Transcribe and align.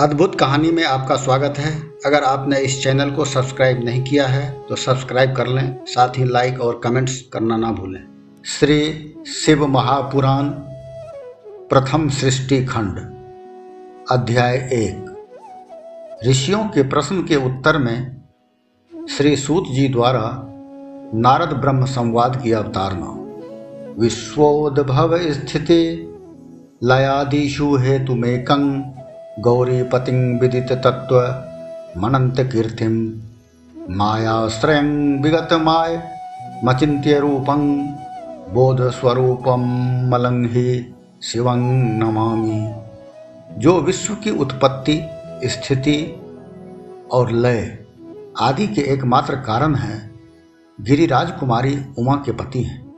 अद्भुत 0.00 0.34
कहानी 0.34 0.70
में 0.70 0.82
आपका 0.84 1.14
स्वागत 1.16 1.54
है। 1.58 1.70
अगर 2.06 2.24
आपने 2.24 2.58
इस 2.58 2.82
चैनल 2.82 3.10
को 3.10 3.24
सब्सक्राइब 3.24 3.82
नहीं 3.84 4.02
किया 4.04 4.26
है 4.26 4.50
तो 4.68 4.76
सब्सक्राइब 4.76 5.34
कर 5.36 5.46
लें, 5.46 5.84
साथ 5.84 6.18
ही 6.18 6.24
लाइक 6.24 6.60
और 6.60 6.80
कमेंट्स 6.84 7.20
करना 7.32 7.56
ना 7.56 7.70
भूलें। 7.72 8.00
श्री 8.44 9.14
शिव 9.34 9.66
महापुराण, 9.66 10.48
प्रथम 11.70 12.08
सृष्टि 12.08 12.64
खंड, 12.64 12.98
अध्याय 14.10 14.56
एक। 14.72 16.20
ऋषियों 16.26 16.62
के 16.64 16.82
प्रश्न 16.88 17.22
के 17.22 17.36
उत्तर 17.36 17.78
में 17.78 18.22
श्री 19.08 19.34
सूत 19.36 19.64
जी 19.68 19.88
द्वारा 19.88 20.30
नारद 21.14 21.56
ब्रह्म 21.56 21.86
संवाद 21.86 22.40
की 22.42 22.52
अवतारणा 22.52 23.14
विश्वोद्भव 23.98 25.18
स्थिति 25.32 25.82
लयादिशु 26.84 27.74
हेतुमेकं 27.76 28.64
गौरीपतिं 29.38 30.40
विदित 30.40 30.72
तत्व 30.72 31.16
मनंत 32.00 32.40
कीर्तिम 32.40 33.20
मायाश्रयं 33.90 35.22
विगतमाय 35.22 36.02
मचिंत्य 36.64 37.20
रूपं, 37.20 37.86
बोध 38.54 38.90
स्वरूपम 38.90 39.60
मलंहि 40.08 40.94
शिवं 41.22 41.58
नमामि। 41.98 42.74
जो 43.58 43.80
विश्व 43.80 44.14
की 44.14 44.30
उत्पत्ति, 44.30 45.02
स्थिति 45.44 46.22
और 47.12 47.30
लय 47.30 47.78
आदि 48.40 48.66
के 48.66 48.80
एकमात्र 48.80 49.34
कारण 49.34 49.74
हैं 49.74 50.20
गिरिराज 50.80 51.30
कुमारी 51.30 51.84
उमा 51.98 52.14
के 52.14 52.32
पति 52.32 52.62
हैं। 52.62 52.88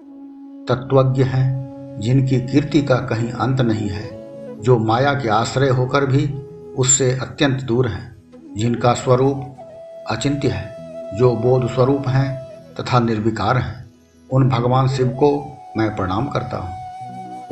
तत्वज्ञ 0.69 1.23
हैं, 1.23 1.61
जिनकी 2.01 2.41
कीर्ति 2.41 2.83
का 2.83 2.97
कहीं 2.97 3.31
अंत 3.31 3.61
नहीं 3.61 3.89
है। 3.89 4.20
जो 4.61 4.79
माया 4.79 5.15
के 5.15 5.29
आश्रय 5.29 5.69
होकर 5.69 6.07
भी 6.07 6.35
उससे 6.79 7.19
अत्यंत 7.23 7.63
दूर 7.63 7.89
हैं, 7.89 8.17
जिनका 8.57 8.93
स्वरूप 8.93 9.57
अचिंत्य 10.11 10.49
है, 10.49 10.77
जो 11.19 11.37
बोध 11.37 11.69
स्वरूप 11.69 12.09
हैं 12.09 12.45
तथा 12.81 13.01
निर्विकार 13.01 13.59
हैं, 13.59 13.91
उन 14.33 14.49
भगवान 14.49 14.89
शिव 14.89 15.09
को 15.09 15.59
मैं 15.77 15.97
प्रणाम 15.97 16.29
करता 16.29 16.57
हूँ। 16.57 16.81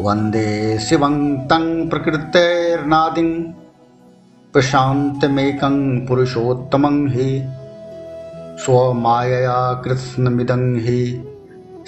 वंदे 0.01 0.79
शिवं 0.79 1.39
तं 1.39 1.89
प्रकृतेर्नादिं, 1.89 3.43
प्रशान्तमेकं 4.53 6.07
पुरुषोत्तमं 6.07 7.09
हि, 7.09 7.45
स्वमायया 8.65 9.83
कृत्स्नमिदं 9.85 10.77
हि, 10.77 11.25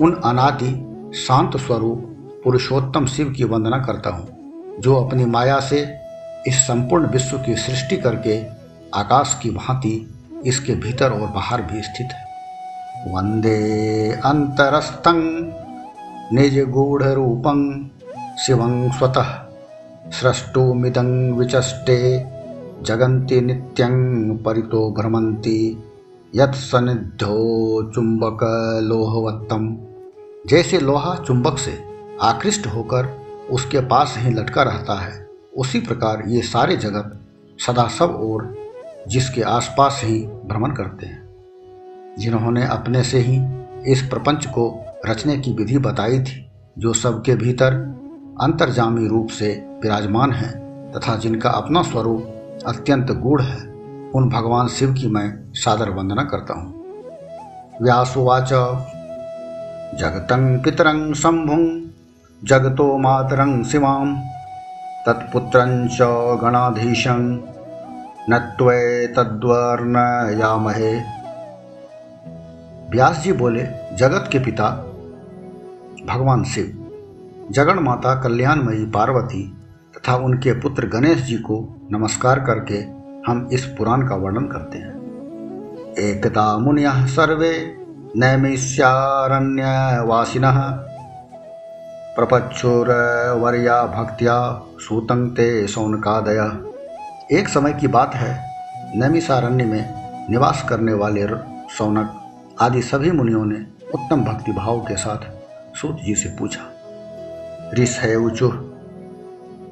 उन 0.00 0.20
अनादि 0.24 0.70
शांत 1.18 1.56
स्वरूप 1.56 1.98
पुरुषोत्तम 2.44 3.06
शिव 3.06 3.30
की 3.30 3.44
वंदना 3.44 3.78
करता 3.78 4.10
हूँ, 4.10 4.28
जो 4.80 4.94
अपनी 4.96 5.24
माया 5.24 5.60
से 5.60 5.80
इस 6.46 6.54
संपूर्ण 6.54 7.06
विश्व 7.06 7.38
की 7.38 7.56
सृष्टि 7.56 7.96
करके 7.96 8.38
आकाश 8.94 9.38
की 9.42 9.50
भांति 9.50 10.14
इसके 10.46 10.74
भीतर 10.74 11.10
और 11.10 11.28
बाहर 11.28 11.62
भी 11.62 11.82
स्थित 11.82 12.08
है। 12.12 13.12
वंदे 13.12 14.12
अंतरस्थं 14.24 15.20
निज 16.32 16.58
गूढ़ 16.64 17.02
रूपं 17.02 17.88
शिवं 18.36 18.90
स्वतः 18.90 19.32
सृष्टुमिदं 20.10 21.32
विचष्टे 21.32 22.18
जगन्ति 22.82 23.40
नित्यं 23.40 24.36
परितो 24.36 24.90
भ्रमन्ति 24.90 25.82
यत 26.34 26.52
सनिध्यो 26.54 27.90
चुंबक 27.94 28.38
लोहवत्तम। 28.82 29.76
जैसे 30.46 30.80
लोहा 30.80 31.14
चुंबक 31.14 31.58
से 31.58 31.78
आकृष्ट 32.22 32.66
होकर 32.66 33.26
उसके 33.50 33.80
पास 33.80 34.14
ही 34.18 34.34
लटका 34.34 34.62
रहता 34.62 35.00
है, 35.00 35.28
उसी 35.56 35.80
प्रकार 35.80 36.22
ये 36.26 36.42
सारे 36.42 36.76
जगत 36.76 37.20
सदा 37.58 37.88
सब 37.88 38.10
और 38.10 38.56
जिसके 39.08 39.42
आसपास 39.42 40.00
ही 40.04 40.20
भ्रमण 40.20 40.72
करते 40.72 41.06
हैं। 41.06 41.28
जिन्होंने 42.18 42.66
अपने 42.66 43.02
से 43.04 43.18
ही 43.18 43.64
इस 43.92 44.02
प्रपंच 44.02 44.46
को 44.46 44.84
रचने 45.06 45.36
की 45.36 45.52
विधि 45.52 45.78
बताई 45.78 46.20
थी, 46.20 46.50
जो 46.78 46.92
सबके 46.92 47.34
भीतर 47.34 47.74
अंतर्जामी 48.40 49.08
रूप 49.08 49.28
से 49.28 49.78
विराजमान 49.82 50.32
है 50.32 50.50
तथा 50.92 51.16
जिनका 51.16 51.50
अपना 51.50 51.82
स्वरूप 51.82 52.22
अत्यंत 52.66 53.10
गूढ़ 53.10 53.42
है। 53.42 53.71
उन 54.14 54.28
भगवान 54.28 54.68
शिव 54.68 54.92
की 54.92 55.08
मैं 55.08 55.52
सादर 55.52 55.90
वंदना 55.90 56.22
करता 56.22 56.54
हूँ। 56.54 56.84
व्यासुवाच 57.82 58.48
जगतं 59.98 60.58
पितरं 60.58 61.14
शंभुं, 61.14 61.90
जगतो 62.44 62.98
मातरं 62.98 63.64
शिवां, 63.64 64.16
तत्पुत्रं 65.06 65.88
च 65.88 65.98
गणाधीशं 66.40 67.36
व्यास 72.90 73.22
जी 73.22 73.32
बोले, 73.32 73.66
जगत 73.92 74.28
के 74.32 74.38
पिता, 74.38 74.70
भगवान 76.06 76.44
शिव, 76.44 76.88
जगन 77.50 77.78
माता 77.78 78.22
कल्याणमयी 78.22 78.86
पार्वती 78.86 79.56
तथा 79.96 80.16
उनके 80.16 80.52
पुत्र 80.52 80.86
गणेश 80.86 81.18
जी 81.18 81.36
को 81.36 81.88
नमस्कार 81.92 82.40
करके 82.40 83.01
हम 83.26 83.48
इस 83.52 83.68
पुराण 83.68 84.08
का 84.08 84.14
वर्णन 84.14 84.46
करते 84.46 84.78
हैं। 84.78 85.02
एकता 85.98 86.58
मुनिय 86.58 86.92
सर्वे 87.08 87.74
नैमिष्यारण्यवासिन 88.16 90.42
प्रपच्छुरवर्या 92.16 93.86
भक्तिया 93.86 94.62
सूतं 94.78 95.28
ते 95.28 95.66
सौनकादय। 95.66 96.52
एक 97.32 97.48
समय 97.48 97.72
की 97.72 97.88
बात 97.88 98.14
है, 98.14 98.44
नैमिषारण्य 98.96 99.64
में 99.64 99.94
निवास 100.30 100.66
करने 100.68 100.94
वाले 100.94 101.26
सौनक 101.78 102.18
आदि 102.60 102.82
सभी 102.82 103.10
मुनियों 103.10 103.44
ने 103.44 103.66
उत्तम 103.94 104.24
भक्ति 104.24 104.52
भाव 104.52 104.80
के 104.80 104.96
साथ 104.96 105.18
सूत 105.76 105.96
जी 106.04 106.14
से 106.14 106.36
पूछा, 106.38 106.60
ऋषयुचु, 107.74 108.48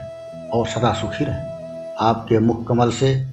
और 0.50 0.68
सदा 0.68 0.94
सुखी 0.94 1.26
रहें। 1.26 1.96
आपके 2.02 2.40
मुख 2.40 2.68
कमल 2.68 2.92
से 2.92 3.28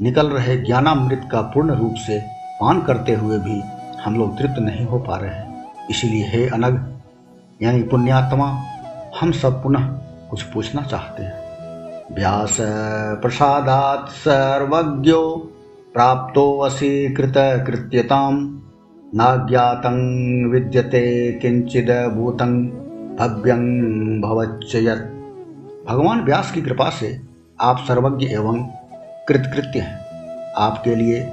निकल 0.00 0.26
रहे 0.26 0.56
ज्ञानामृत 0.56 1.28
का 1.32 1.40
पूर्ण 1.40 1.74
रूप 1.74 1.94
से 1.94 2.18
पान 2.60 2.82
करते 2.82 3.14
हुए 3.14 3.38
भी 3.38 3.62
हम 4.04 4.16
लोग 4.16 4.38
तृप्त 4.38 4.58
नहीं 4.58 4.86
हो 4.86 4.98
पा 4.98 5.16
रहे 5.16 5.30
हैं। 5.30 5.72
इसीलिए 5.90 6.26
हे 6.28 6.48
अनग, 6.48 7.00
यानी 7.62 7.82
पुण्यात्मा, 7.82 8.62
हम 9.20 9.32
सब 9.32 9.62
पुनः 9.62 9.86
कुछ 10.30 10.42
पूछना 10.42 10.82
चाहते 10.82 11.22
हैं। 11.22 11.46
व्यास 12.14 12.56
प्रसादात 13.22 14.08
सर्वज्ञो 14.08 15.36
प्राप्तो 15.94 16.58
असी 16.58 17.14
कृत 17.14 17.34
कृत्यताम 17.36 18.62
नाज्ञातं 19.14 19.96
विद्यते 20.50 21.32
किंचिद 21.32 21.90
भूतं 21.90 22.66
भव्यं 23.16 23.60
भवच्च 24.20 24.76
भगवान 25.88 26.20
व्यास 26.20 26.52
की 26.52 26.62
कृपा 26.62 26.90
से 26.90 27.20
आप 27.60 27.78
सर्वज्ञ 27.88 28.26
एवं 28.26 28.62
कृतकृत्य 29.28 29.78
हैं। 29.78 30.06
आपके 30.56 30.94
लिए 30.94 31.24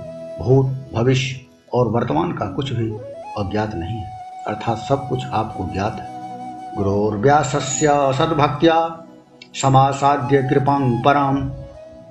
भूत, 0.42 0.66
भविष्य 0.94 1.42
और 1.74 1.88
वर्तमान 1.88 2.31
का 2.31 2.46
कुछ 2.46 2.74
भी 2.74 2.92
अज्ञात 3.38 3.76
नहीं 3.76 3.98
है। 3.98 4.12
अर्थात 4.48 4.78
सब 4.78 5.10
कुछ 5.10 5.26
आपको 5.26 5.74
ज्ञात 5.74 5.98
है। 6.00 6.08
गुरोर्व्यासस्य 6.78 7.88
सद्भक्त्या 7.92 9.06
समासाद्य 9.54 10.48
कृपां 10.50 11.02
परां 11.06 11.50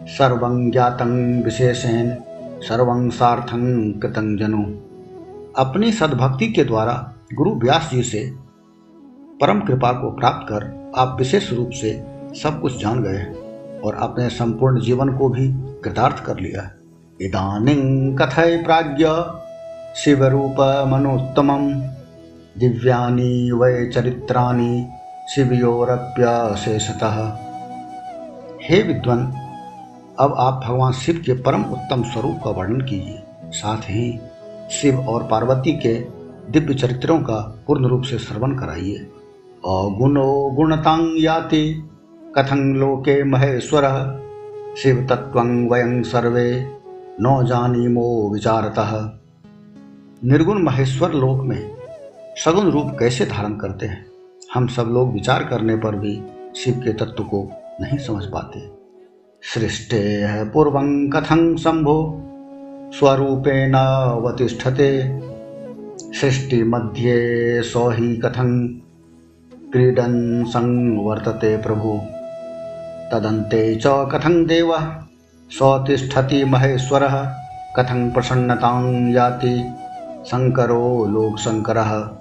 सर्वं 0.07 0.71
ज्ञातं 0.71 1.43
विशेषेण 1.43 2.15
सर्वं 2.61 3.11
सार्थं 3.11 3.93
कृतं 3.93 4.37
जनु। 4.37 4.92
अपनी 5.59 5.93
सद्भक्ति 5.93 6.47
के 6.47 6.65
द्वारा 6.65 6.93
गुरु 7.35 7.51
व्यास 7.55 7.91
जी 7.93 8.03
से 8.03 8.33
परम 9.41 9.61
कृपा 9.61 9.93
को 9.93 10.11
प्राप्त 10.11 10.47
कर 10.49 10.93
आप 10.97 11.17
विशेष 11.19 11.53
रूप 11.53 11.71
से 11.71 11.91
सब 12.43 12.61
कुछ 12.61 12.81
जान 12.81 13.03
गए 13.03 13.17
हैं 13.17 13.81
और 13.81 13.95
अपने 13.95 14.29
संपूर्ण 14.29 14.81
जीवन 14.81 15.13
को 15.17 15.29
भी 15.29 15.49
कृतार्थ 15.85 16.25
कर 16.25 16.39
लिया 16.39 16.63
है। 16.63 16.75
इदानीं 17.21 18.17
कथय 18.17 18.57
प्राज्ञ 18.63 19.07
शिवरूपमनुत्तमं 19.97 21.73
दिव्यानि 22.59 23.51
वै 23.55 23.87
चरित्राणि 23.87 24.87
शिवयोरप्यशेषतः 25.35 27.17
हे 28.63 28.83
विद्वान, 28.83 29.27
अब 30.21 30.35
आप 30.39 30.63
भगवान 30.65 30.93
शिव 30.93 31.23
के 31.27 31.33
परम 31.33 31.65
उत्तम 31.65 32.03
स्वरूप 32.03 32.41
का 32.45 32.51
वर्णन 32.51 32.81
कीजिए। 32.81 33.23
साथ 33.51 33.83
ही 33.83 34.21
शिव 34.73 35.01
और 35.01 35.29
पार्वती 35.31 35.73
के 35.73 35.95
दिव्य 36.51 36.75
चरित्रों 36.75 37.21
का 37.21 37.65
पूर्ण 37.67 37.87
रूप 37.87 38.03
से 38.03 38.19
श्रवण 38.19 38.59
कराइए। 38.59 38.97
अगुणो 39.67 40.51
गुणतांग 40.51 41.25
याति, 41.25 41.89
कथं 42.39 42.75
लोके 42.75 43.25
महेश्वर, 43.25 43.83
शिव 44.77 45.07
तत्व 45.11 45.41
वयं 45.41 46.03
सर्वे, 46.03 46.67
न 47.21 47.47
जानीमो 47.49 48.31
विचारतः। 48.33 49.11
निर्गुण 50.25 50.63
महेश्वर 50.63 51.13
लोक 51.13 51.41
में 51.41 51.77
सगुण 52.45 52.71
रूप 52.71 52.97
कैसे 52.99 53.27
धारण 53.27 53.57
करते 53.57 53.87
हैं? 53.87 54.07
हम 54.55 54.67
सब 54.67 54.83
लोग 54.83 55.13
विचार 55.13 55.45
करने 55.45 55.77
पर 55.77 55.97
भी 55.97 56.23
शिव 56.57 56.75
के 56.75 56.93
तत्व 56.93 57.25
को 57.25 57.53
नहीं 57.81 57.99
समझ 57.99 58.25
पाते। 58.25 58.71
सृष्टे 59.43 60.27
पूर्व 60.45 60.73
कथं 61.11 61.57
शंभो 61.57 62.29
स्वरूपेण 62.93 63.75
अवतिष्ठते। 63.75 65.21
सृष्टि 66.21 66.63
मध्ये 66.63 67.63
सौ 67.63 67.91
ही 67.91 68.17
कथं 68.17 68.69
क्रीडन 69.73 70.45
संवर्तते 70.45 71.57
प्रभु। 71.57 72.01
तदन्ते 73.13 73.75
च 73.75 73.83
कथं 73.87 74.47
देव? 74.47 74.75
स्वतिष्ठति 75.51 76.45
महेश्वरः। 76.45 77.35
कथं 77.77 78.11
प्रसन्नतां 78.11 79.13
याति? 79.13 79.75
शंकरो 80.27 81.05
लोक 81.05 81.39
शंकर 81.39 82.17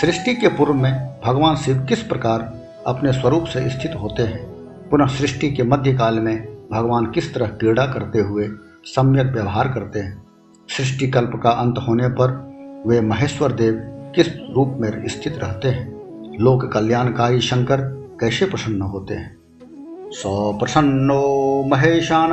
सृष्टि 0.00 0.34
के 0.34 0.48
पूर्व 0.48 0.74
में 0.74 1.20
भगवान 1.24 1.56
शिव 1.56 1.86
किस 1.88 2.02
प्रकार 2.02 2.54
अपने 2.86 3.12
स्वरूप 3.12 3.44
से 3.44 3.70
स्थित 3.70 3.94
होते 3.94 4.22
हैं? 4.22 4.46
पुनः 4.90 5.06
सृष्टि 5.06 5.52
के 5.52 5.62
मध्यकाल 5.62 6.20
में 6.20 6.68
भगवान 6.72 7.06
किस 7.06 7.34
तरह 7.34 7.46
क्रीड़ा 7.46 7.86
करते 7.86 8.20
हुए 8.20 8.48
सम्यक 8.84 9.26
व्यवहार 9.26 9.68
करते 9.68 9.98
हैं। 9.98 10.22
सृष्टि 10.68 11.08
कल्प 11.08 11.40
का 11.42 11.50
अंत 11.50 11.74
होने 11.88 12.08
पर 12.08 12.52
वे 12.86 13.00
महेश्वर 13.00 13.52
देव 13.52 13.74
किस 14.14 14.26
रूप 14.28 14.76
में 14.80 15.08
स्थित 15.08 15.38
रहते 15.38 15.68
हैं? 15.68 15.92
लोक 16.40 16.72
कल्याणकारी 16.72 17.40
शंकर 17.40 17.80
कैसे 18.20 18.46
प्रसन्न 18.46 18.82
होते 18.82 19.14
हैं? 19.14 19.36
सौ 20.10 20.52
प्रसन्नो 20.52 21.64
महेशान 21.68 22.30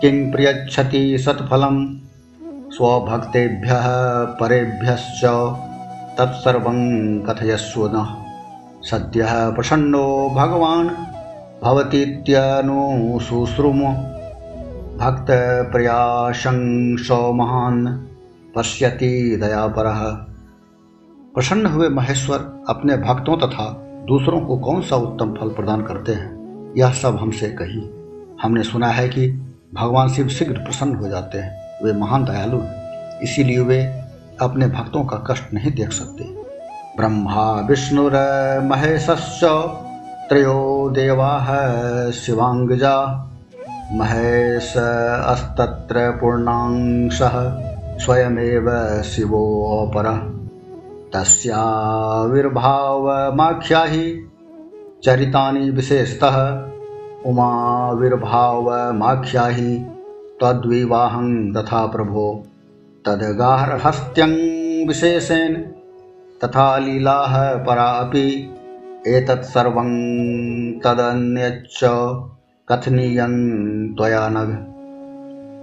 किंग 0.00 0.32
प्रियछति 0.32 1.18
सत्फलम? 1.18 1.96
स्वभक्तेभ्यः 2.70 3.82
परेभ्यश्च 4.24 5.24
तत्सर्वं 6.18 7.20
कथयस्व 7.20 7.90
न। 7.94 8.24
सद्य 8.82 9.26
प्रसन्नो 9.30 10.30
भगवान् 10.34 10.90
भवतीत्यनुशुश्रुम 14.98 15.58
भक्तप्रयाशंस 15.58 17.08
महान, 17.34 18.06
पश्यति 18.56 19.38
दयापरः। 19.42 20.00
प्रसन्न 21.34 21.66
हुए 21.66 21.88
महेश्वर 21.88 22.64
अपने 22.68 22.96
भक्तों 22.96 23.36
तथा 23.36 23.82
दूसरों 24.08 24.40
को 24.40 24.58
कौन 24.58 24.82
सा 24.82 24.96
उत्तम 24.96 25.34
फल 25.34 25.48
प्रदान 25.48 25.82
करते 25.82 26.12
हैं, 26.12 26.30
यह 26.76 26.92
सब 26.92 27.16
हमसे 27.16 27.48
कही। 27.48 27.90
हमने 28.42 28.62
सुना 28.62 28.88
है 28.88 29.08
कि 29.08 29.30
भगवान 29.74 30.08
शिव 30.08 30.28
शीघ्र 30.28 30.58
प्रसन्न 30.58 30.94
हो 30.94 31.08
जाते 31.08 31.38
हैं, 31.38 31.84
वे 31.84 31.92
महान 31.92 32.24
दयालु 32.24 32.58
हैं, 32.58 33.20
इसीलिए 33.20 33.60
वे 33.60 34.02
अपने 34.40 34.66
भक्तों 34.66 35.04
का 35.04 35.16
कष्ट 35.16 35.54
नहीं 35.54 35.70
देख 35.70 35.92
सकते। 35.92 36.24
ब्रह्मा 36.96 37.60
विष्णुर 37.60 38.12
महेशश्च 38.62 39.40
त्रयो 40.28 40.92
देवा, 40.94 42.10
शिवांगजा 42.10 43.24
महेश 43.92 44.76
अस्तत्र 45.26 46.10
पूर्णांश 46.10 47.18
स्वयमेव 48.04 49.02
शिवोपर 49.02 50.30
तस्याविर्भावमाख्या 51.14 53.84
ही 53.84 54.28
चरितानि 55.04 55.70
विशेषतः 55.70 56.62
उमाविर्भावमाख्या 57.26 59.46
ही 59.46 59.84
तद्विवाहं 60.42 61.52
तथा 61.52 61.86
प्रभो। 61.86 62.44
तदगार्हस्त्यं 63.06 64.34
विशेषेण 64.88 65.62
तथा 66.44 66.78
लीलाः 66.78 67.64
परा 67.64 67.82
अपि 67.82 68.54
एतत् 69.06 69.44
सर्वं 69.44 69.88
तदन्यच्च 70.78 71.80
कथनीयं 72.72 73.34
त्वया 73.94 74.28
नग 74.28 74.48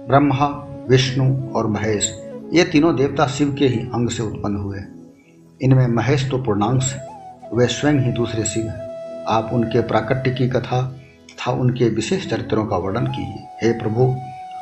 ब्रह्मा, 0.08 0.46
विष्णु 0.88 1.52
और 1.52 1.66
महेश, 1.66 2.22
ये 2.52 2.64
तीनों 2.64 2.96
देवता 2.96 3.26
शिव 3.26 3.54
के 3.58 3.66
ही 3.66 3.78
अंग 3.78 4.08
से 4.08 4.22
उत्पन्न 4.22 4.56
हुए 4.56 4.78
इनमें 5.62 5.86
महेश 5.86 6.30
तो 6.30 6.38
पूर्णांश 6.38 6.96
वे 7.54 7.66
स्वयं 7.66 8.00
ही 8.00 8.12
दूसरे 8.12 8.44
शिव 8.44 8.66
हैं। 8.66 9.24
आप 9.28 9.50
उनके 9.52 9.80
प्राकट्य 9.80 10.30
की 10.30 10.48
कथा 10.48 10.82
तथा 11.30 11.52
उनके 11.52 11.88
विशेष 11.88 12.30
चरित्रों 12.30 12.66
का 12.66 12.76
वर्णन 12.76 13.06
कीजिए। 13.06 13.46
हे 13.62 13.78
प्रभु, 13.78 14.16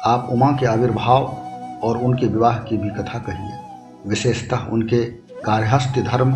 आप 0.04 0.28
उमा 0.32 0.52
के 0.52 0.66
आविर्भाव 0.66 1.24
और 1.82 1.98
उनके 1.98 2.26
विवाह 2.26 2.58
की 2.58 2.76
भी 2.76 2.90
कथा 2.90 3.18
कहिए। 3.18 3.58
विशेषतः 4.06 4.56
उनके 4.56 5.04
कार्यहस्त 5.44 5.98
धर्म 5.98 6.34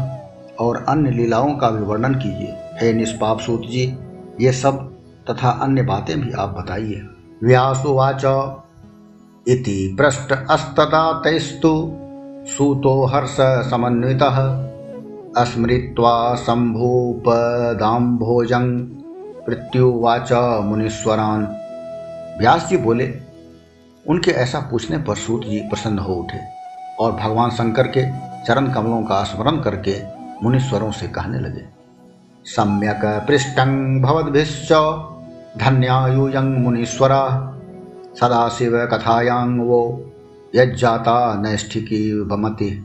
और 0.61 0.85
अन्य 0.88 1.11
लीलाओं 1.11 1.55
का 1.55 1.71
भी 1.71 1.85
वर्णन 1.85 2.15
कीजिए। 2.15 2.55
हे 2.83 2.93
निष्पाप 2.93 3.41
सूत 3.41 3.62
जी, 3.62 3.99
ये 4.41 4.53
सब 4.53 4.98
तथा 5.30 5.50
अन्य 5.50 5.82
बातें 5.82 6.20
भी 6.20 6.32
आप 6.32 6.49
बताइए। 6.49 7.08
व्यासुवाच 7.44 8.25
इति 9.49 9.97
पृष्ठ 9.99 10.35
अस्तता 10.50 11.12
तैस्तु। 11.12 11.97
सूतो 12.49 13.04
हर्ष 13.04 13.37
समन्वितः। 13.70 14.68
स्मृत्वा 15.44 16.35
शंभूपदाम्भोजं 16.35 18.87
मृत्युवाच 19.49 20.32
मुनीश्वरान। 20.64 21.56
व्यास 22.40 22.68
जी 22.68 22.76
बोले, 22.76 23.20
उनके 24.06 24.30
ऐसा 24.30 24.61
पूछने 24.61 24.99
पर 24.99 25.14
सूत 25.14 25.44
जी 25.44 25.61
प्रसन्न 25.61 25.99
हो 25.99 26.14
उठे 26.14 26.38
और 27.00 27.12
भगवान 27.12 27.50
शंकर 27.50 27.88
के 27.88 28.04
चरण 28.47 28.73
कमलों 28.73 29.02
का 29.02 29.25
स्मरण 29.25 29.61
करके 29.61 30.02
मुनीश्वरों 30.42 30.90
से 30.90 31.08
कहने 31.08 31.38
लगे, 31.38 31.64
सम्यक 32.44 33.25
पृष्ठं 33.28 34.02
भवद्भिश्च। 34.02 34.68
धन्यायुयं 35.57 36.62
मुनीश्वरा, 36.62 37.55
सदाशिव 38.14 38.87
कथायां 38.93 39.59
वो, 39.59 40.12
यज्जाता 40.55 41.43
नैष्ठिकी 41.43 42.25
बमति 42.25 42.85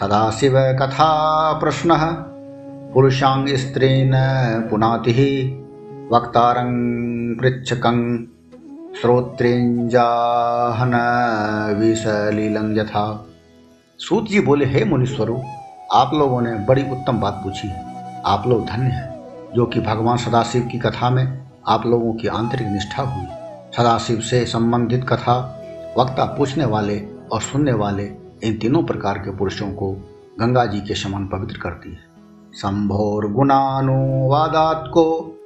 सदाशिव 0.00 0.52
कथा 0.56 1.52
प्रश्न 1.52 1.90
पुरुषांग 2.94 3.48
स्त्रीन 3.48 4.12
पुनाति, 4.70 5.12
वक्तारं 6.12 6.70
श्रोत्रेंजाहन 9.00 10.94
विषलीलं 11.78 12.76
यथा। 12.76 13.26
सूत 13.98 14.26
जी 14.28 14.40
बोले, 14.40 14.64
हे 14.64 14.84
मुनीश्वरों, 14.84 15.40
आप 15.92 16.10
लोगों 16.14 16.40
ने 16.40 16.54
बड़ी 16.54 16.82
उत्तम 16.82 17.20
बात 17.20 17.40
पूछी। 17.44 17.70
आप 18.26 18.44
लोग 18.46 18.66
धन्य 18.66 18.84
हैं, 18.84 19.30
जो 19.54 19.66
कि 19.66 19.80
भगवान 19.80 20.16
सदाशिव 20.16 20.68
की 20.72 20.78
कथा 20.78 21.10
में 21.10 21.49
आप 21.68 21.86
लोगों 21.86 22.12
की 22.12 22.28
आंतरिक 22.28 22.68
निष्ठा 22.68 23.02
हुई। 23.02 23.24
सदाशिव 23.76 24.20
से 24.20 24.44
संबंधित 24.46 25.06
कथा, 25.08 25.62
वक्ता 25.98 26.24
पूछने 26.24 26.64
वाले 26.64 27.00
और 27.32 27.40
सुनने 27.40 27.72
वाले 27.72 28.10
इन 28.44 28.58
तीनों 28.58 28.82
प्रकार 28.82 29.18
के 29.18 29.36
पुरुषों 29.36 29.72
को 29.72 29.92
गंगा 30.40 30.66
जी 30.66 30.80
के 30.80 30.94
समान 30.94 31.26
पवित्र 31.26 31.58
करती 31.62 31.90
है। 31.90 31.98
संभोर 32.52 33.32
गुणानुवादात 33.32 34.84
को 34.88 35.36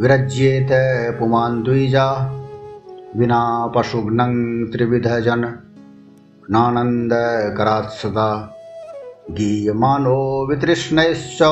विरज्येत 0.00 0.68
पुमान 1.20 1.62
द्विजा, 1.62 2.38
विना 3.16 3.66
पशुघ्न 3.66 4.18
त्रिविध 4.72 5.06
जन 5.06 5.58
नानंद 6.50 7.10
करात् 7.58 7.90
सदा, 7.90 8.56
गीयमानो 9.30 10.46
वितृष्णैश्च, 10.50 11.42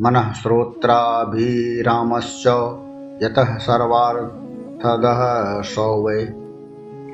मनः 0.00 0.32
श्रोत्राभिरामश्च 0.32 2.46
यतः 3.22 3.56
सर्वार्थदः 3.56 5.62
सौवे 5.62 6.22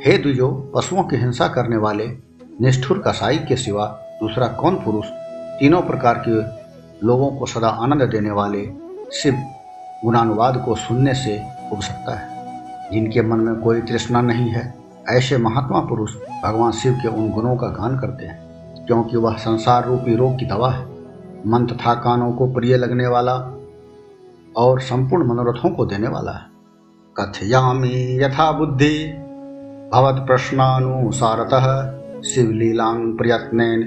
हे 0.04 0.18
दुजो 0.18 0.72
पशुओं 0.74 1.02
की 1.02 1.16
हिंसा 1.16 1.48
करने 1.48 1.76
वाले, 1.76 2.18
निष्ठुर 2.60 3.02
कसाई 3.06 3.38
के 3.38 3.56
सिवा 3.56 3.98
दूसरा 4.20 4.46
कौन 4.46 4.74
पुरुष 4.74 5.06
तीनों 5.60 5.82
प्रकार 5.82 6.24
के 6.28 6.60
लोगों 7.06 7.36
को 7.36 7.46
सदा 7.46 7.68
आनंद 7.68 8.02
देने 8.02 8.30
वाले 8.30 8.72
शिव 9.12 9.34
गुणानुवाद 10.04 10.62
को 10.64 10.74
सुनने 10.74 11.14
से 11.14 11.42
उग 11.72 11.82
सकता 11.82 12.18
है, 12.18 12.46
जिनके 12.92 13.22
मन 13.22 13.38
में 13.38 13.60
कोई 13.60 13.82
तृष्णा 13.82 14.20
नहीं 14.20 14.48
है? 14.48 14.74
ऐसे 15.08 15.38
महात्मा 15.38 15.80
पुरुष 15.80 16.14
भगवान 16.44 16.72
शिव 16.72 16.92
के 16.92 17.08
उन 17.08 17.30
गुणों 17.30 17.56
का 17.56 17.66
गान 17.66 17.98
करते 17.98 18.26
हैं, 18.26 18.40
क्योंकि 18.86 19.16
वह 19.16 19.36
संसार 19.36 19.84
रूपी 19.84 20.16
रोग 20.16 20.38
की 20.38 20.46
दवा 20.46 20.70
है। 20.70 20.89
मन 21.46 21.66
तथा 21.66 21.94
कानों 21.94 22.32
को 22.32 22.46
प्रिय 22.46 22.76
लगने 22.76 23.06
वाला 23.06 23.58
और 24.56 24.80
संपूर्ण 24.80 25.28
मनोरथों 25.28 25.70
को 25.70 25.86
देने 25.86 26.08
वाला 26.08 26.32
है। 26.32 26.44
कथयामी 27.16 28.24
यथा 28.24 28.52
बुद्धि। 28.52 29.16
भवत 29.94 30.26
प्रश्नानुसारतः 30.26 31.90
शिवलीलांग 32.22 33.18
प्रयत्न 33.18 33.82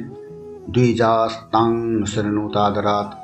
द्विजास्तांग 0.70 2.06
श्रेणुतादरात 2.06 3.20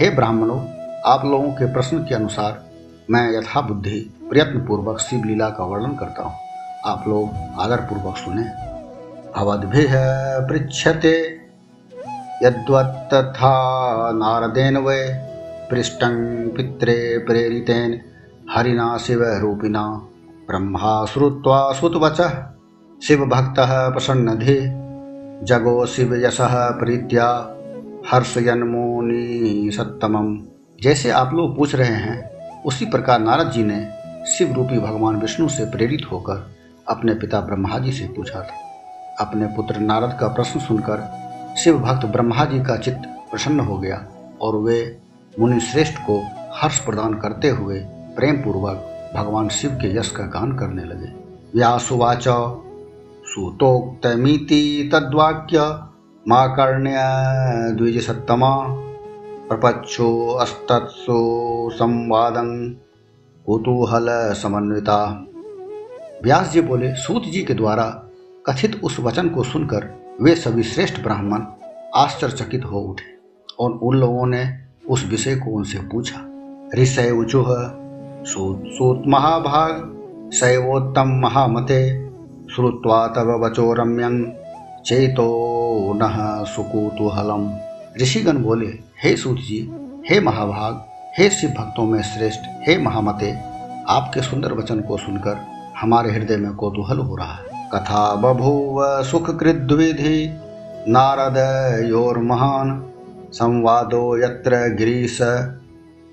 हे 0.00 0.10
ब्राह्मणों, 0.10 0.60
आप 1.06 1.24
लोगों 1.24 1.50
के 1.50 1.72
प्रश्न 1.72 1.98
के 1.98 2.14
अनुसार 2.14 2.64
मैं 3.10 3.38
यथा 3.38 3.60
बुद्धि 3.60 4.14
प्रयत्न 4.30 4.66
पूर्वक 4.66 4.98
शिव 4.98 5.24
लीला 5.24 5.48
का 5.48 5.64
वर्णन 5.64 5.96
करता 5.96 6.22
हूँ। 6.22 6.34
आप 6.86 7.04
लोग 7.08 7.28
आदर 7.60 7.76
पूर्वक 7.76 8.16
सुने। 8.16 8.68
भवद्भिः 9.36 9.92
पृच्छते 10.46 11.37
यद्वत्तथा 12.42 13.54
नारदेन 14.12 14.76
वै 14.76 15.08
पृष्टं 15.70 16.48
पित्रे 16.48 17.18
प्रेरितेन। 17.18 18.00
हरिना 18.50 18.98
शिवरूपिणा 18.98 19.82
ब्रह्मा 20.46 21.06
श्रुत्वा 21.06 21.72
श्रुतवचः 21.72 22.46
शिवभक्तः 23.02 23.90
प्रसन्नधि। 23.90 24.58
जगो 25.46 25.86
शिव 25.86 26.06
शिवयशः 26.06 26.70
प्रीत्या, 26.70 27.54
हर्षयन्मुनि 28.12 29.70
सत्तमम। 29.74 30.38
जैसे 30.82 31.10
आप 31.10 31.34
लोग 31.34 31.56
पूछ 31.56 31.74
रहे 31.74 31.92
हैं, 31.92 32.30
उसी 32.62 32.86
प्रकार 32.86 33.20
नारद 33.20 33.50
जी 33.50 33.62
ने 33.64 33.90
शिव 34.26 34.52
रूपी 34.52 34.78
भगवान 34.78 35.16
विष्णु 35.16 35.48
से 35.48 35.64
प्रेरित 35.64 36.12
होकर 36.12 36.50
अपने 36.88 37.14
पिता 37.14 37.40
ब्रह्मा 37.40 37.78
जी 37.78 37.92
से 37.92 38.08
पूछा 38.08 38.40
था। 38.40 38.68
अपने 39.20 39.46
पुत्र 39.46 39.78
नारद 39.78 40.16
का 40.20 40.28
प्रश्न 40.28 40.60
सुनकर 40.60 41.27
शिव 41.58 41.78
भक्त 41.78 42.06
ब्रह्मा 42.06 42.44
जी 42.44 42.58
का 42.58 42.76
चित्त 42.76 43.30
प्रसन्न 43.30 43.60
हो 43.60 43.78
गया 43.78 44.06
और 44.42 44.56
वे 44.56 44.98
मुनि 45.40 45.60
श्रेष्ठ 45.60 45.98
को 45.98 46.22
हर्ष 46.54 46.78
प्रदान 46.78 47.14
करते 47.14 47.48
हुए 47.48 47.80
प्रेम 47.88 48.36
पूर्वक 48.36 49.10
भगवान 49.16 49.48
शिव 49.48 49.70
के 49.70 49.98
यश 49.98 50.10
का 50.10 50.24
गान 50.24 50.52
करने 50.52 50.84
लगे। 50.84 51.08
व्यासुवाच, 51.54 52.24
सुतोक्तमिति 53.24 54.90
तद्वाक्य, 54.92 55.58
मा 56.28 56.46
कर्ण्य 56.46 56.94
द्विज 57.76 58.06
सत्तमा 58.06 58.66
प्रपच्छो 59.48 60.34
अस्तत्सो 60.34 61.70
संवादं, 61.70 62.70
कुतूहल 63.46 64.06
समन्विता। 64.10 65.26
व्यास 66.24 66.52
जी 66.52 66.60
बोले, 66.60 66.94
सूत 66.94 67.22
जी 67.22 67.42
के 67.42 67.54
द्वारा 67.54 67.84
कथित 68.46 68.80
उस 68.84 69.00
वचन 69.00 69.28
को 69.28 69.42
सुनकर 69.42 69.97
वे 70.20 70.34
सभी 70.34 70.62
श्रेष्ठ 70.62 71.00
ब्राह्मण 71.02 71.42
आश्चर्यचकित 71.96 72.64
हो 72.64 72.78
उठे 72.80 73.04
और 73.60 73.72
उन 73.72 73.96
लोगों 73.96 74.26
ने 74.26 74.42
उस 74.90 75.04
विषय 75.06 75.34
को 75.36 75.50
उनसे 75.50 75.78
पूछा, 75.78 76.20
ऋषय 76.74 77.10
उचुह 77.10 77.46
सूत 78.24 79.02
महाभाग, 79.06 80.30
शैवोत्तम 80.34 81.08
महामते, 81.22 81.80
श्रुत्वा 82.54 83.06
तव 83.06 83.30
वचो 83.44 83.72
रम्यं, 83.72 84.22
चेतो 84.82 85.28
न 85.96 86.44
सुकुतूहलम। 86.48 87.48
ऋषिगण 88.02 88.42
बोले, 88.42 88.72
हे 89.02 89.16
सूत 89.16 89.36
जी 89.38 89.60
हे 90.10 90.20
महाभाग, 90.20 90.84
हे 91.18 91.28
शिव 91.30 91.50
भक्तों 91.50 91.84
में 91.84 92.00
श्रेष्ठ, 92.02 92.40
हे 92.68 92.76
महामते, 92.78 93.32
आपके 93.88 94.22
सुंदर 94.22 94.52
वचन 94.52 94.80
को 94.80 94.96
सुनकर 94.96 95.38
हमारे 95.80 96.12
हृदय 96.12 96.36
में 96.36 96.52
कौतूहल 96.54 96.98
हो 96.98 97.16
रहा 97.16 97.32
है। 97.32 97.47
कथा 97.74 98.14
बभूव 98.14 99.02
सुख 99.02 99.38
कृद्विधि 99.40 100.34
नारद 100.88 101.36
योर 101.84 102.18
महान 102.18 102.86
संवादो 103.32 104.18
यत्र 104.18 104.56
गिरीश 104.78 105.18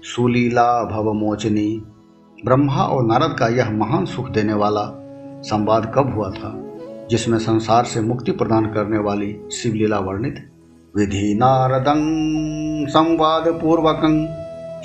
सुलीला 0.04 0.84
भवमोचनी 0.84 1.84
ब्रह्मा 2.46 2.84
और 2.84 3.06
नारद 3.06 3.36
का 3.40 3.48
यह 3.48 3.70
महान 3.72 4.06
सुख 4.06 4.30
देने 4.30 4.54
वाला 4.54 4.84
संवाद 5.42 5.92
कब 5.96 6.14
हुआ 6.14 6.30
था, 6.30 6.52
जिसमें 7.10 7.38
संसार 7.40 7.86
से 7.86 8.02
मुक्ति 8.02 8.32
प्रदान 8.32 8.66
करने 8.66 8.98
वाली 8.98 9.38
शिवलीला 9.52 10.00
वर्णित 10.00 10.50
विधि? 10.96 11.36
नारदं 11.40 12.02
संवाद 12.86 13.44
पूर्वक 13.48 14.02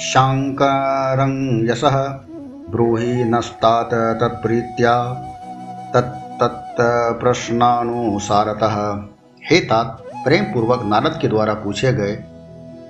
शांकर 0.00 1.26
यश। 1.70 1.84
ब्रूहि 2.70 3.24
नस्तात 3.24 3.90
तत्प्रीत्या 4.20 5.14
तत्त 5.94 6.29
प्रश्नानुसारतः 7.20 9.04
हे 9.50 9.60
तात 9.60 10.04
प्रेम 10.24 10.44
पूर्वक 10.44 10.84
नारद 10.84 11.18
के 11.22 11.28
द्वारा 11.28 11.54
पूछे 11.54 11.92
गए 11.92 12.24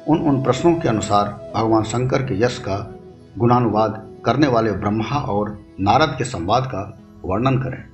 उन 0.09 0.19
उन 0.19 0.43
प्रश्नों 0.43 0.75
के 0.75 0.89
अनुसार 0.89 1.53
भगवान 1.57 1.83
शंकर 1.83 2.23
के 2.23 2.45
यश 2.45 2.59
का 2.59 2.95
गुणानुवाद 3.39 4.15
करने 4.25 4.47
वाले 4.47 4.73
ब्रह्मा 4.73 5.17
और 5.17 5.65
नारद 5.81 6.15
के 6.19 6.25
संवाद 6.25 6.67
का 6.67 6.99
वर्णन 7.25 7.59
करें। 7.59 7.85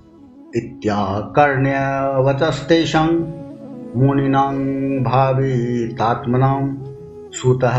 इत्याकर्ण्य 0.56 1.74
वचस्तेषां 2.22 3.24
मुनिनां 3.96 5.04
भावितात्मनां 5.04 6.76
सुतः 7.32 7.78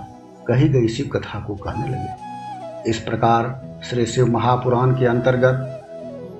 कही 0.48 0.68
गई 0.68 0.88
शिव 0.88 1.06
कथा 1.06 1.40
को 1.40 1.54
कहने 1.54 1.88
लगे। 1.88 2.90
इस 2.90 2.98
प्रकार 3.00 3.48
श्री 3.84 4.06
शिव 4.06 4.26
महापुराण 4.26 4.92
के 4.92 5.06
अंतर्गत 5.06 5.64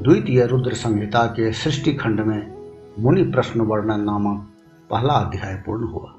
द्वितीय 0.02 0.46
रुद्र 0.46 0.74
संहिता 0.74 1.26
के 1.26 1.52
सृष्टि 1.52 1.94
खंड 1.94 2.20
में 2.20 2.52
मुनि 2.98 3.22
प्रश्न 3.22 3.60
वर्णन 3.60 4.00
नामक 4.00 4.46
पहला 4.90 5.14
अध्याय 5.14 5.54
पूर्ण 5.54 5.88
हुआ। 5.88 6.14